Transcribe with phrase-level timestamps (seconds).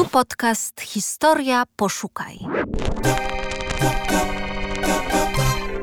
[0.00, 2.38] Tu podcast Historia Poszukaj.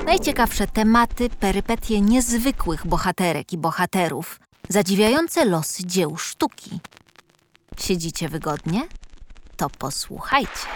[0.05, 6.79] Najciekawsze tematy, perypetie niezwykłych bohaterek i bohaterów, zadziwiające losy dzieł sztuki.
[7.79, 8.87] Siedzicie wygodnie?
[9.57, 10.67] To posłuchajcie.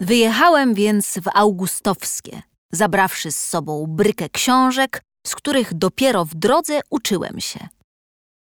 [0.00, 2.42] Wyjechałem więc w Augustowskie,
[2.72, 7.68] zabrawszy z sobą brykę książek, z których dopiero w drodze uczyłem się.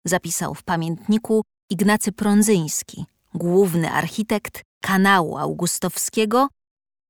[0.05, 6.47] Zapisał w pamiętniku Ignacy Prądzyński, główny architekt kanału augustowskiego,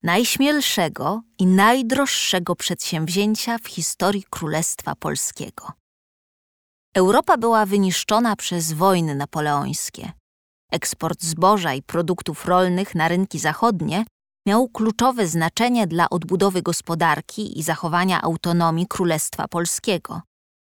[0.04, 5.72] najśmielszego i najdroższego przedsięwzięcia w historii Królestwa Polskiego.
[6.96, 10.12] Europa była wyniszczona przez wojny napoleońskie.
[10.72, 14.06] Eksport zboża i produktów rolnych na rynki zachodnie
[14.48, 20.22] miał kluczowe znaczenie dla odbudowy gospodarki i zachowania autonomii Królestwa Polskiego.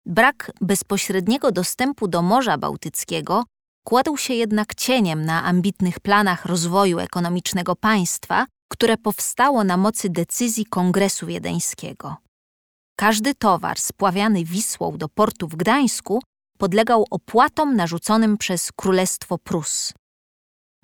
[0.06, 3.44] Brak bezpośredniego dostępu do Morza Bałtyckiego
[3.84, 10.66] kładł się jednak cieniem na ambitnych planach rozwoju ekonomicznego państwa, które powstało na mocy decyzji
[10.66, 12.16] Kongresu Wiedeńskiego.
[12.96, 16.22] Każdy towar spławiany Wisłą do portu w Gdańsku
[16.58, 19.92] podlegał opłatom narzuconym przez Królestwo Prus.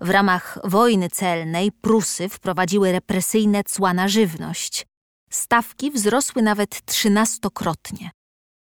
[0.00, 4.86] W ramach wojny celnej Prusy wprowadziły represyjne cła na żywność.
[5.30, 8.10] Stawki wzrosły nawet trzynastokrotnie.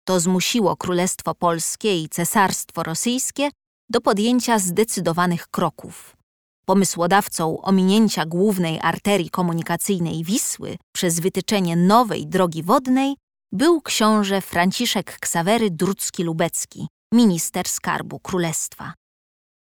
[0.04, 3.50] To zmusiło Królestwo Polskie i Cesarstwo Rosyjskie
[3.92, 6.16] do podjęcia zdecydowanych kroków.
[6.64, 13.16] Pomysłodawcą ominięcia głównej arterii komunikacyjnej Wisły przez wytyczenie nowej drogi wodnej
[13.52, 18.94] był książę Franciszek Ksawery Drucki-Lubecki, minister skarbu królestwa.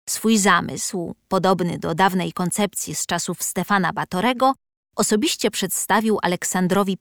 [0.09, 4.55] Swój zamysł, podobny do dawnej koncepcji z czasów Stefana Batorego,
[4.97, 6.99] osobiście przedstawił Aleksandrowi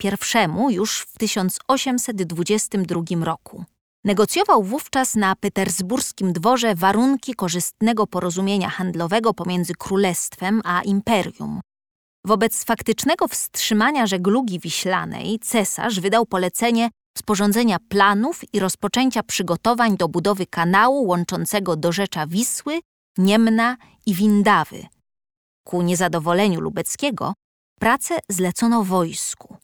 [0.70, 3.66] I już w 1822 roku.
[4.04, 11.62] Negocjował wówczas na petersburskim dworze warunki korzystnego porozumienia handlowego pomiędzy królestwem a imperium.
[12.26, 20.46] Wobec faktycznego wstrzymania żeglugi wiślanej cesarz wydał polecenie sporządzenia planów i rozpoczęcia przygotowań do budowy
[20.46, 22.80] kanału łączącego dorzecza Wisły,
[23.18, 24.88] Niemna i Windawy.
[25.64, 27.34] Ku niezadowoleniu Lubeckiego
[27.80, 29.58] pracę zlecono wojsku.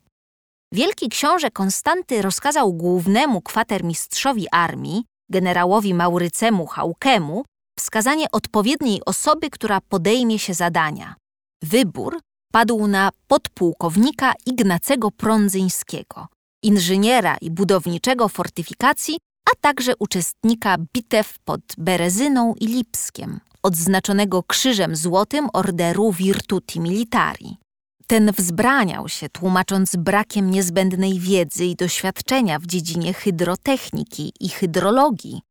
[0.76, 7.46] Wielki książę Konstanty rozkazał głównemu kwatermistrzowi armii, generałowi Maurycemu Hałkemu,
[7.80, 11.16] wskazanie odpowiedniej osoby, która podejmie się zadania.
[11.64, 12.20] Wybór
[12.54, 16.28] padł na podpułkownika Ignacego Prądzyńskiego,
[16.64, 19.18] inżyniera i budowniczego fortyfikacji,
[19.52, 27.65] a także uczestnika bitew pod Berezyną i Lipskiem, odznaczonego krzyżem złotym orderu Virtuti Militari.
[28.08, 35.42] Ten wzbraniał się, tłumacząc brakiem niezbędnej wiedzy i doświadczenia w dziedzinie hydrotechniki i hydrologii.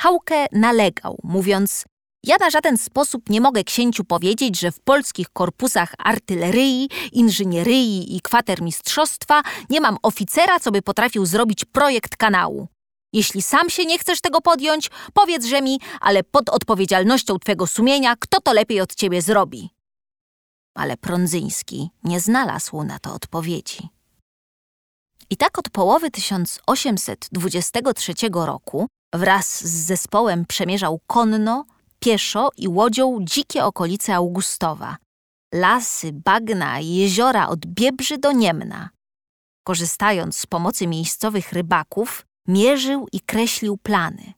[0.00, 1.84] Hauke nalegał, mówiąc:
[2.24, 8.20] Ja na żaden sposób nie mogę księciu powiedzieć, że w polskich korpusach artylerii, inżynieryi i
[8.20, 12.68] kwatermistrzostwa nie mam oficera, co by potrafił zrobić projekt kanału.
[13.12, 18.40] Jeśli sam się nie chcesz tego podjąć, powiedzże mi, ale pod odpowiedzialnością twego sumienia, kto
[18.40, 19.74] to lepiej od ciebie zrobi
[20.74, 23.88] ale Prądzyński nie znalazł na to odpowiedzi.
[25.30, 31.64] I tak od połowy 1823 roku wraz z zespołem przemierzał konno,
[31.98, 34.96] pieszo i łodzią dzikie okolice Augustowa,
[35.54, 38.90] lasy, bagna i jeziora od Biebrzy do Niemna.
[39.66, 44.32] Korzystając z pomocy miejscowych rybaków, mierzył i kreślił plany.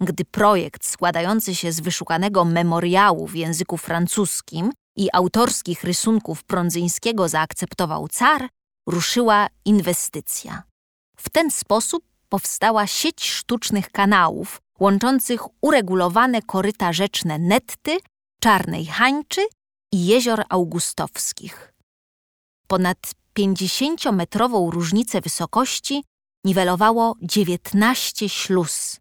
[0.00, 8.08] Gdy projekt składający się z wyszukanego memoriału w języku francuskim i autorskich rysunków Prądzyńskiego zaakceptował
[8.08, 8.48] car,
[8.88, 10.62] ruszyła inwestycja.
[11.16, 17.98] W ten sposób powstała sieć sztucznych kanałów łączących uregulowane koryta rzeczne Netty,
[18.40, 19.40] Czarnej Hańczy
[19.92, 21.72] i jezior augustowskich.
[22.66, 26.04] Ponad 50-metrową różnicę wysokości
[26.44, 29.00] niwelowało 19 śluz.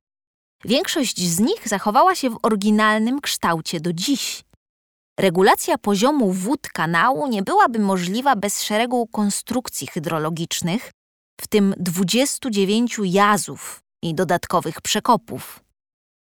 [0.66, 4.44] Większość z nich zachowała się w oryginalnym kształcie do dziś.
[5.20, 10.92] Regulacja poziomu wód kanału nie byłaby możliwa bez szeregu konstrukcji hydrologicznych,
[11.42, 15.60] w tym 29 jazów i dodatkowych przekopów.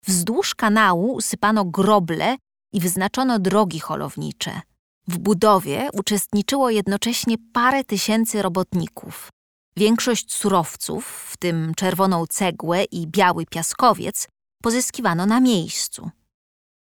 [0.06, 2.36] Wzdłuż kanału usypano groble
[2.72, 4.60] i wyznaczono drogi holownicze.
[5.08, 9.28] W budowie uczestniczyło jednocześnie parę tysięcy robotników.
[9.76, 14.28] Większość surowców, w tym czerwoną cegłę i biały piaskowiec,
[14.62, 16.10] pozyskiwano na miejscu.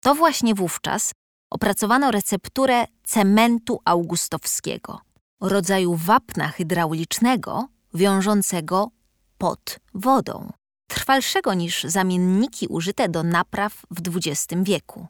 [0.00, 1.12] To właśnie wówczas
[1.52, 5.00] opracowano recepturę cementu augustowskiego,
[5.40, 8.90] rodzaju wapna hydraulicznego wiążącego
[9.38, 10.52] pod wodą.
[10.88, 15.06] trwalszego niż zamienniki użyte do napraw w XX wieku.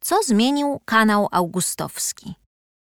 [0.00, 2.34] Co zmienił kanał augustowski?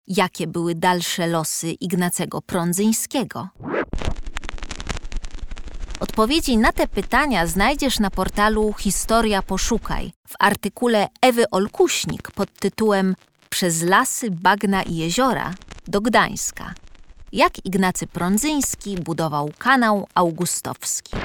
[0.07, 3.49] Jakie były dalsze losy Ignacego Prądzyńskiego?
[6.03, 13.17] Odpowiedzi na te pytania znajdziesz na portalu Historia Poszukaj w artykule Ewy Olkuśnik pod tytułem
[13.51, 15.55] Przez lasy, bagna i jeziora
[15.89, 16.75] do Gdańska.
[17.33, 21.17] Jak Ignacy Prądzyński budował kanał augustowski.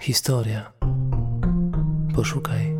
[0.00, 0.72] Historia.
[2.14, 2.71] Poszukaj.